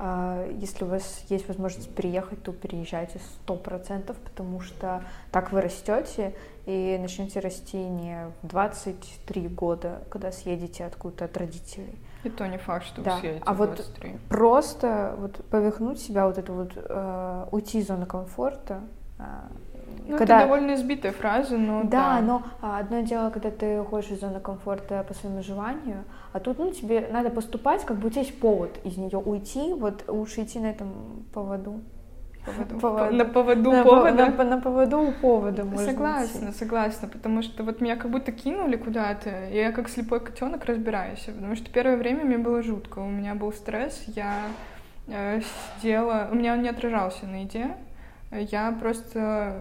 [0.00, 5.02] А, Если у вас есть возможность переехать, то переезжайте сто процентов, потому что
[5.32, 6.34] так вы растете
[6.66, 11.98] и начнете расти не в 23 года, когда съедете откуда-то от родителей.
[12.24, 14.18] И то не факт, что Да, вы съедете а в вот 23.
[14.28, 18.80] Просто вот повихнуть себя, вот это вот э, уйти из зоны комфорта.
[19.18, 19.24] э,
[20.08, 24.10] Ну, когда- это довольно избитая фраза, но да, но а, одно дело, когда ты уходишь
[24.10, 28.10] из зоны комфорта по своему желанию, а тут, ну, тебе надо поступать, как бы у
[28.10, 31.80] тебя есть повод из нее уйти, вот лучше идти на этом поводу.
[32.46, 32.78] Поводу.
[32.80, 33.14] Поводу.
[33.14, 34.12] На поводу на, повода.
[34.14, 36.58] На, на- на поводу у повода можно Согласна, идти.
[36.58, 41.20] согласна, потому что вот меня как будто кинули куда-то, и я как слепой котенок разбираюсь,
[41.26, 44.32] потому что первое время мне было жутко, у меня был стресс, я
[45.08, 45.40] э,
[45.76, 47.76] сидела, у меня он не отражался на еде,
[48.30, 49.60] я просто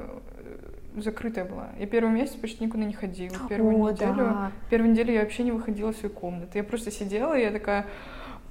[1.01, 1.69] закрытая была.
[1.79, 4.51] Я первый месяц почти никуда не ходила, первую О, неделю, да.
[4.69, 7.85] первую неделю я вообще не выходила из своей комнаты, я просто сидела, и я такая,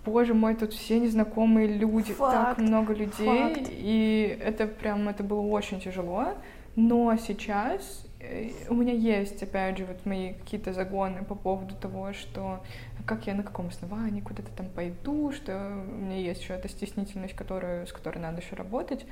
[0.04, 3.68] боже мой, тут все незнакомые люди, так Факт, много людей, факт.
[3.70, 6.34] и это прям, это было очень тяжело,
[6.76, 12.12] но сейчас э, у меня есть, опять же, вот мои какие-то загоны по поводу того,
[12.12, 12.62] что
[13.06, 15.54] как я на каком основании куда-то там пойду, что
[15.88, 19.06] у меня есть еще эта стеснительность, которую, с которой надо еще работать.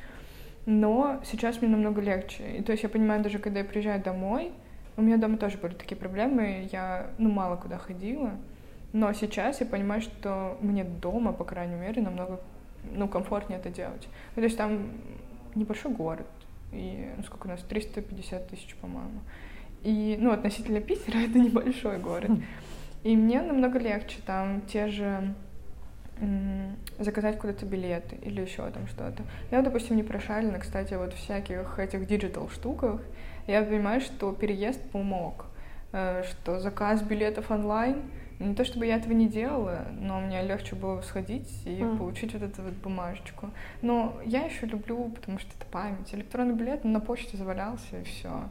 [0.66, 2.59] Но сейчас мне намного легче.
[2.59, 4.53] И то есть я понимаю, даже когда я приезжаю домой,
[4.96, 8.33] у меня дома тоже были такие проблемы, я, ну, мало куда ходила.
[8.92, 12.40] Но сейчас я понимаю, что мне дома, по крайней мере, намного,
[12.92, 14.09] ну, комфортнее это делать.
[14.37, 14.92] Ну, то есть там
[15.55, 16.27] небольшой город,
[16.72, 19.20] и ну, сколько у нас, 350 тысяч, по-моему.
[19.83, 22.31] И, ну, относительно Питера это небольшой город.
[23.03, 25.35] И мне намного легче там те же
[26.98, 29.22] заказать куда-то билеты или еще там что-то.
[29.50, 33.00] Я, допустим, не прошарена, кстати, вот всяких этих digital штуках.
[33.46, 35.46] Я понимаю, что переезд помог,
[35.92, 38.03] э, что заказ билетов онлайн,
[38.38, 41.98] не то чтобы я этого не делала, но мне легче было сходить и Мгм.
[41.98, 43.50] получить вот эту вот бумажечку.
[43.83, 46.12] Но я еще люблю, потому что это память.
[46.14, 48.48] Электронный билет на почте завалялся и все.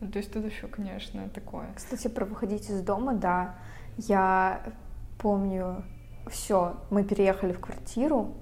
[0.00, 1.66] То есть тут еще, конечно, такое.
[1.74, 3.54] Кстати, про выходить из дома, да.
[3.96, 4.60] Я
[5.18, 5.82] помню,
[6.26, 8.34] все, мы переехали в квартиру,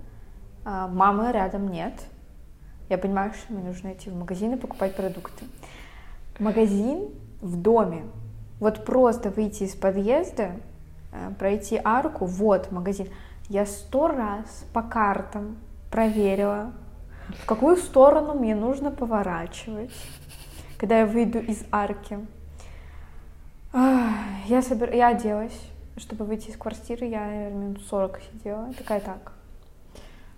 [0.64, 1.94] а, мамы рядом нет.
[2.88, 5.44] Я понимаю, что мне нужно идти в магазин и покупать продукты.
[6.38, 7.08] Магазин
[7.40, 8.04] в доме.
[8.60, 10.52] Вот просто выйти из подъезда,
[11.12, 13.08] э, пройти арку, вот магазин.
[13.48, 15.56] Я сто раз по картам
[15.90, 16.72] проверила,
[17.42, 19.90] в какую сторону мне нужно поворачивать,
[20.78, 22.18] когда я выйду из арки.
[23.72, 24.92] Я, собер...
[24.92, 25.58] я оделась,
[25.96, 29.32] чтобы выйти из квартиры, я, минут 40 сидела, такая так.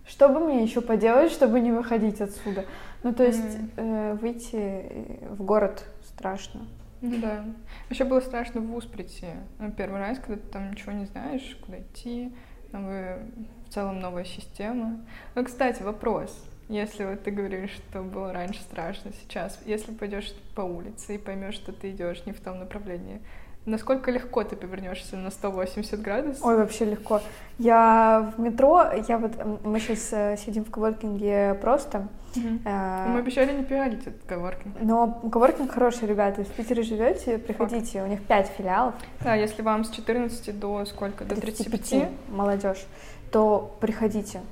[0.06, 2.66] Что бы мне еще поделать, чтобы не выходить отсюда?
[3.02, 3.70] Ну, то есть mm-hmm.
[3.76, 6.66] э, выйти в город страшно.
[7.00, 7.44] Ну да.
[7.90, 9.26] Еще было страшно в ВУЗ прийти.
[9.58, 12.34] Ну, первый раз, когда ты там ничего не знаешь, куда идти,
[12.72, 13.26] новые,
[13.68, 15.00] в целом новая система.
[15.34, 16.34] Ну, кстати, вопрос.
[16.68, 21.54] Если вот ты говоришь, что было раньше страшно, сейчас, если пойдешь по улице и поймешь,
[21.54, 23.20] что ты идешь не в том направлении,
[23.66, 26.44] Насколько легко ты повернешься на 180 градусов?
[26.44, 27.22] Ой, вообще легко.
[27.58, 29.32] Я в метро, я вот,
[29.64, 32.08] мы сейчас э, сидим в коворкинге просто.
[32.36, 32.60] Угу.
[32.66, 34.76] А, мы обещали не пиарить этот коворкинг.
[34.82, 36.44] Но коворкинг хороший, ребята.
[36.44, 38.06] В Питере живете, приходите, Факт.
[38.06, 38.94] у них 5 филиалов.
[39.22, 41.24] Да, если вам с 14 до сколько?
[41.24, 41.70] До 35?
[41.70, 42.84] 35 молодежь,
[43.30, 44.42] то приходите.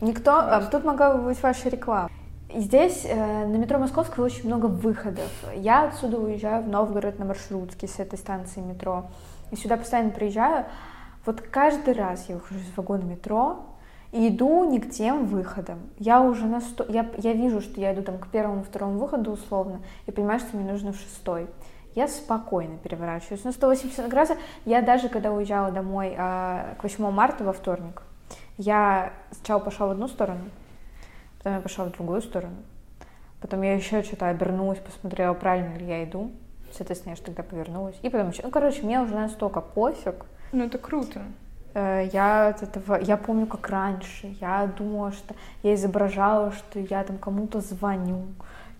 [0.00, 2.10] Никто, а, тут могла бы быть ваша реклама.
[2.54, 5.30] Здесь э, на метро Московского очень много выходов.
[5.54, 9.06] Я отсюда уезжаю в Новгород на маршрутке с этой станции метро.
[9.50, 10.66] И сюда постоянно приезжаю.
[11.24, 13.64] Вот каждый раз я выхожу из вагона метро
[14.10, 15.78] и иду не к тем выходам.
[15.98, 16.84] Я уже на сто...
[16.88, 20.56] я, я вижу, что я иду там к первому, второму выходу условно, и понимаю, что
[20.56, 21.46] мне нужно в шестой.
[21.94, 24.38] Я спокойно переворачиваюсь на 180 градусов.
[24.66, 28.02] Я даже, когда уезжала домой э, к 8 марта во вторник,
[28.58, 30.40] я сначала пошла в одну сторону,
[31.42, 32.56] Потом я пошла в другую сторону.
[33.40, 36.30] Потом я еще что-то обернулась, посмотрела, правильно ли я иду.
[36.72, 37.96] Соответственно, я же тогда повернулась.
[38.02, 38.42] И потом еще...
[38.42, 40.24] Ну, короче, мне уже настолько пофиг.
[40.52, 41.22] Ну, это круто.
[41.74, 47.02] Э, я от этого, я помню, как раньше, я думала, что я изображала, что я
[47.02, 48.26] там кому-то звоню,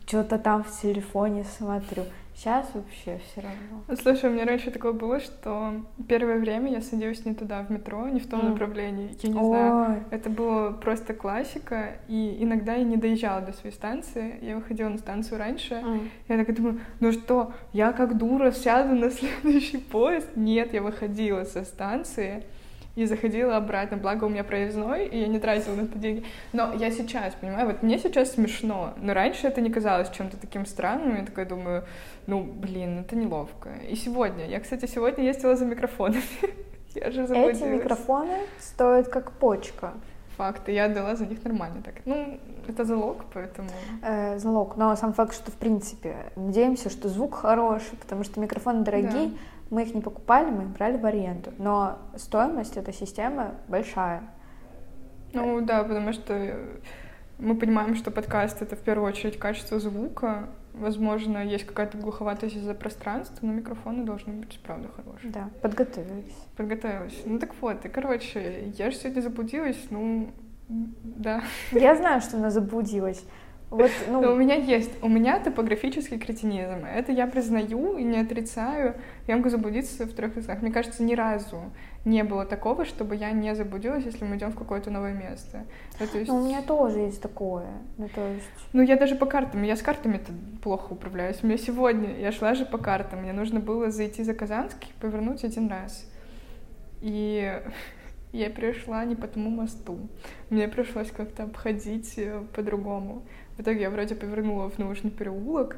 [0.06, 2.04] что-то там в телефоне смотрю.
[2.34, 3.84] Сейчас вообще все равно.
[4.00, 5.74] Слушай, у меня раньше такое было, что
[6.08, 8.48] первое время я садилась не туда, в метро, не в том mm.
[8.50, 9.16] направлении.
[9.20, 9.46] Я не Ой.
[9.46, 14.88] знаю, это было просто классика, и иногда я не доезжала до своей станции, я выходила
[14.88, 16.08] на станцию раньше, mm.
[16.28, 19.10] я так думаю, ну что, я как дура сяду на
[19.42, 20.28] следующий поезд?
[20.34, 22.44] Нет, я выходила со станции,
[22.94, 23.96] и заходила обратно.
[23.96, 26.24] Благо у меня проездной, и я не тратила на это деньги.
[26.52, 30.66] Но я сейчас, понимаю, вот мне сейчас смешно, но раньше это не казалось чем-то таким
[30.66, 31.16] странным.
[31.16, 31.84] Я такая думаю,
[32.26, 33.70] ну, блин, это неловко.
[33.88, 36.22] И сегодня, я, кстати, сегодня ездила за микрофонами.
[36.94, 39.94] я же Эти микрофоны стоят как почка.
[40.36, 41.94] Факт, и я отдала за них нормально так.
[42.06, 43.68] Ну, это залог, поэтому...
[44.02, 48.82] Э, залог, но сам факт, что, в принципе, надеемся, что звук хороший, потому что микрофоны
[48.82, 49.30] дорогие, да
[49.72, 54.22] мы их не покупали, мы их брали в аренду, но стоимость этой системы большая.
[55.32, 56.58] Ну да, потому что
[57.38, 60.50] мы понимаем, что подкаст— это в первую очередь качество звука.
[60.74, 65.32] Возможно, есть какая-то глуховатость из-за пространства, но микрофоны должны быть, правда, хорошие.
[65.32, 66.36] Да, подготовились.
[66.54, 67.22] Подготовилась.
[67.24, 70.32] Ну так вот, и, короче, я же сегодня заблудилась, ну,
[70.68, 71.42] да.
[71.72, 73.24] Я знаю, что она заблудилась.
[73.72, 74.20] Вот, ну...
[74.20, 76.84] Но у меня есть, у меня топографический кретинизм.
[76.84, 78.96] Это я признаю и не отрицаю.
[79.26, 80.60] Я могу заблудиться в трех языках.
[80.60, 81.72] Мне кажется, ни разу
[82.04, 85.64] не было такого, чтобы я не заблудилась, если мы идем в какое-то новое место.
[85.98, 86.30] Ну, то есть...
[86.30, 87.66] Ну, у меня тоже есть такое.
[87.96, 88.44] Ну, то есть...
[88.74, 90.32] ну, я даже по картам, я с картами-то
[90.62, 91.38] плохо управляюсь.
[91.42, 95.44] У меня сегодня, я шла же по картам, мне нужно было зайти за Казанский, повернуть
[95.44, 96.06] один раз.
[97.00, 97.58] И
[98.32, 99.98] я пришла не по тому мосту.
[100.50, 103.22] Мне пришлось как-то обходить э, по-другому.
[103.56, 105.76] В итоге я вроде повернула в нужный переулок,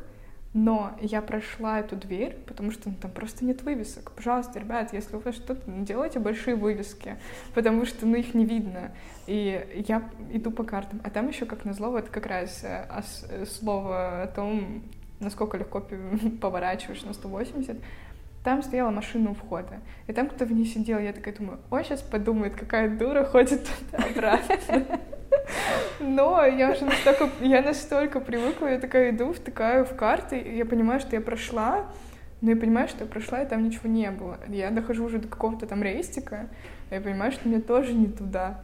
[0.55, 4.13] но я прошла эту дверь, потому что ну, там просто нет вывесок.
[4.13, 7.17] Пожалуйста, ребят, если у вас что-то, ну, делайте большие вывески,
[7.55, 8.93] потому что ну, их не видно.
[9.27, 11.01] И я иду по картам.
[11.03, 12.87] А там еще, как назло, вот как раз э,
[13.31, 14.85] э, слово о том,
[15.19, 15.81] насколько легко
[16.41, 17.77] поворачиваешь на 180,
[18.45, 19.81] там стояла машина у входа.
[20.07, 23.67] И там кто в ней сидел, я такая думаю, ой, сейчас подумает, какая дура ходит
[23.91, 25.01] туда-обратно.
[26.01, 30.65] Но я уже настолько, я настолько привыкла, я такая иду, втыкаю в карты, и я
[30.65, 31.87] понимаю, что я прошла,
[32.41, 34.39] но я понимаю, что я прошла, и там ничего не было.
[34.49, 36.49] Я дохожу уже до какого-то там рейстика,
[36.91, 38.61] и я понимаю, что мне тоже не туда.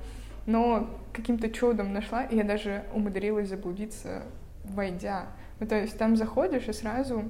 [0.46, 4.22] Но каким-то чудом нашла, и я даже умудрилась заблудиться,
[4.64, 5.26] войдя.
[5.61, 7.24] Ну, то есть там заходишь, и сразу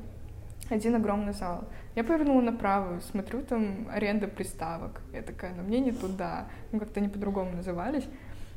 [0.70, 1.64] один огромный зал.
[1.96, 5.00] Я повернула направо, смотрю, там аренда приставок.
[5.12, 6.46] Я такая, ну мне не туда.
[6.70, 8.04] Ну, как-то они по-другому назывались.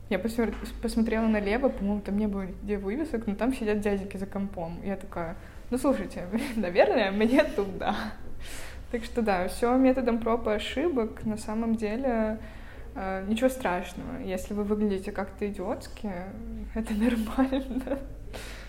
[0.10, 4.80] Я посмотрела налево, по-моему, там не было где вывесок, но там сидят дяденьки за компом.
[4.84, 5.36] Я такая,
[5.70, 7.96] ну слушайте, наверное, мне туда.
[8.92, 11.26] Так что да, все методом проб и ошибок.
[11.26, 12.38] На самом деле
[12.96, 14.22] э, ничего страшного.
[14.24, 16.12] Если вы выглядите как-то идиотски,
[16.76, 18.00] это нормально.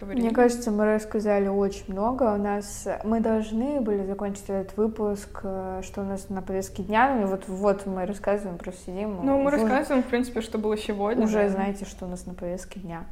[0.00, 2.34] Мне кажется, мы рассказали очень много.
[2.34, 7.14] У нас мы должны были закончить этот выпуск, э, что у нас на повестке дня.
[7.14, 9.18] Ну, вот, вот мы рассказываем, просто сидим.
[9.22, 11.24] Ну, мы вы рассказываем, в принципе, что было сегодня.
[11.24, 11.48] Уже да.
[11.48, 13.04] знаете, что у нас на повестке дня.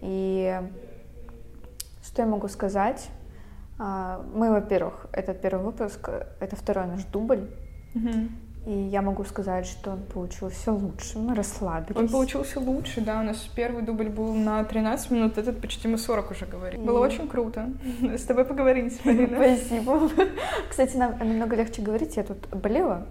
[0.00, 0.60] И
[2.02, 3.08] что я могу сказать?
[3.78, 6.08] А, Мы, во-первых, этот первый выпуск,
[6.40, 7.48] это второй наш дубль.
[7.94, 8.30] Мгм.
[8.66, 11.96] И я могу сказать, что он получился лучше, мы расслабились.
[11.96, 13.20] Он получился лучше, да.
[13.20, 16.80] У нас первый дубль был на 13 минут, этот почти мы 40 уже говорили.
[16.82, 17.70] И- Было очень круто.
[18.02, 19.36] С тобой поговорить, Марина.
[19.36, 20.10] Спасибо.
[20.68, 22.16] Кстати, нам намного легче говорить.
[22.16, 23.06] Я тут болела.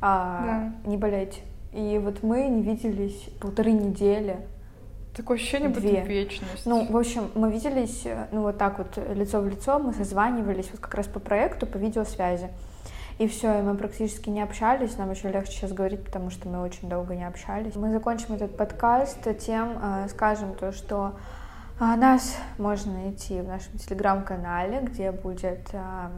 [0.00, 1.42] А, Не болеть.
[1.72, 4.38] И вот мы не виделись полторы недели.
[5.16, 6.02] Такое ощущение, будто Две.
[6.02, 6.64] вечность.
[6.64, 10.68] Ну, в общем, мы виделись, э, ну, вот так вот, лицо в лицо, мы созванивались
[10.70, 12.50] вот как раз по проекту, по видеосвязи.
[13.18, 16.62] И все, и мы практически не общались, нам еще легче сейчас говорить, потому что мы
[16.62, 17.74] очень долго не общались.
[17.74, 21.14] Мы закончим этот подкаст тем, э, скажем то, что
[21.80, 26.12] а, нас можно найти в нашем телеграм-канале, где будет а,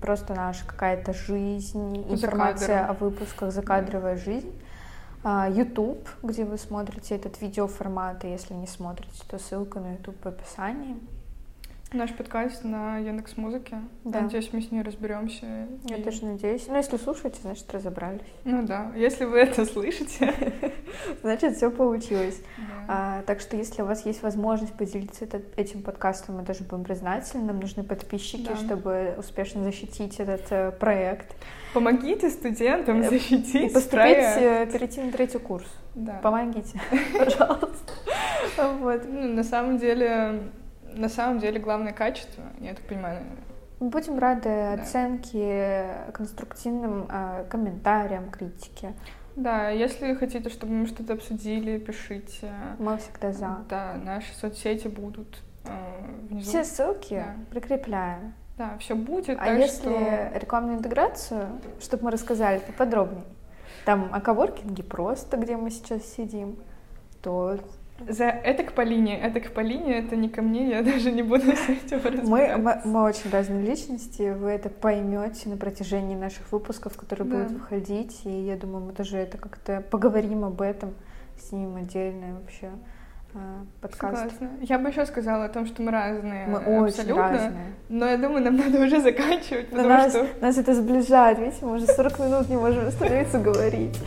[0.00, 4.52] просто наша какая-то жизнь, информация о выпусках, закадровая жизнь.
[5.24, 10.26] YouTube, где вы смотрите этот видеоформат, и если не смотрите, то ссылка на YouTube в
[10.26, 10.96] описании.
[11.92, 13.76] Наш подкаст на Яндекс Музыке.
[14.04, 14.22] Да.
[14.22, 15.68] Надеюсь, мы с ней разберемся.
[15.84, 16.66] Я И- тоже надеюсь.
[16.66, 18.22] Ну, если слушаете, значит, разобрались.
[18.44, 20.32] Ну да, если вы это слышите.
[21.22, 22.40] Значит, все получилось.
[22.56, 22.84] да.
[22.88, 26.84] А, так что, если у вас есть возможность поделиться этот- этим подкастом, мы тоже будем
[26.84, 27.44] признательны.
[27.44, 28.56] Нам нужны подписчики, Да.
[28.56, 31.34] чтобы успешно защитить этот э, проект.
[31.74, 34.38] Помогите студентам Э, И защитить поступить, проект.
[34.40, 35.66] э, перейти на третий курс.
[35.94, 36.20] Да.
[36.22, 36.80] Помогите,
[37.18, 37.92] пожалуйста.
[38.80, 39.02] Вот.
[39.08, 40.42] Ну, на самом деле,
[40.94, 43.20] на самом деле главное качество, я так понимаю,
[43.80, 48.94] будем рады оценке, конструктивным э, комментариям, критике.
[49.36, 52.52] Да, если хотите, чтобы мы что-то обсудили, пишите.
[52.78, 53.58] Мы всегда за.
[53.68, 55.70] Да, наши соцсети будут э,
[56.28, 56.48] внизу.
[56.50, 57.34] Все ссылки Да.
[57.50, 58.34] прикрепляем.
[58.58, 59.38] Да, все будет.
[59.40, 60.38] А если что...
[60.38, 61.48] рекламную интеграцию,
[61.80, 63.24] чтобы мы рассказали поподробнее,
[63.86, 66.56] там о коворкинге просто, где мы сейчас сидим,
[67.22, 67.58] то
[68.08, 71.52] За это к Полине, это к Полине, это не ко мне, я даже не буду
[71.52, 76.96] с этим мы, мы, мы очень разные личности, вы это поймете на протяжении наших выпусков,
[76.96, 77.36] которые Да.
[77.36, 80.94] будут выходить, и я думаю, мы тоже это как-то поговорим об этом,
[81.38, 82.70] снимем отдельный вообще э,
[83.80, 84.16] подкаст.
[84.16, 84.50] Согласна.
[84.60, 86.46] Я бы еще сказала о том, что мы разные.
[86.46, 87.28] Мы э, очень абсолютно.
[87.28, 87.72] разные.
[87.88, 90.26] Но я думаю, нам надо уже заканчивать, Но потому нас, что...
[90.40, 93.98] нас это сближает, видите, мы уже 40 минут не можем остановиться говорить.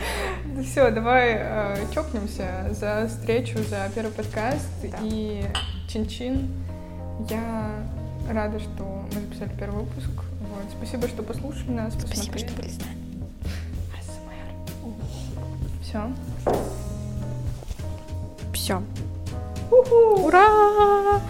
[0.63, 4.69] все, давай э, чокнемся за встречу, за первый подкаст.
[4.83, 4.97] Да.
[5.01, 5.43] И
[5.87, 6.49] чин-чин.
[7.29, 7.69] Я
[8.31, 10.09] рада, что мы записали первый выпуск.
[10.41, 10.63] Вот.
[10.77, 12.47] Спасибо, что послушали нас, Спасибо, посмотрели.
[12.47, 13.05] что были с нами.
[15.81, 16.11] Все.
[18.53, 18.81] Все.
[19.75, 21.21] 우후, 우라!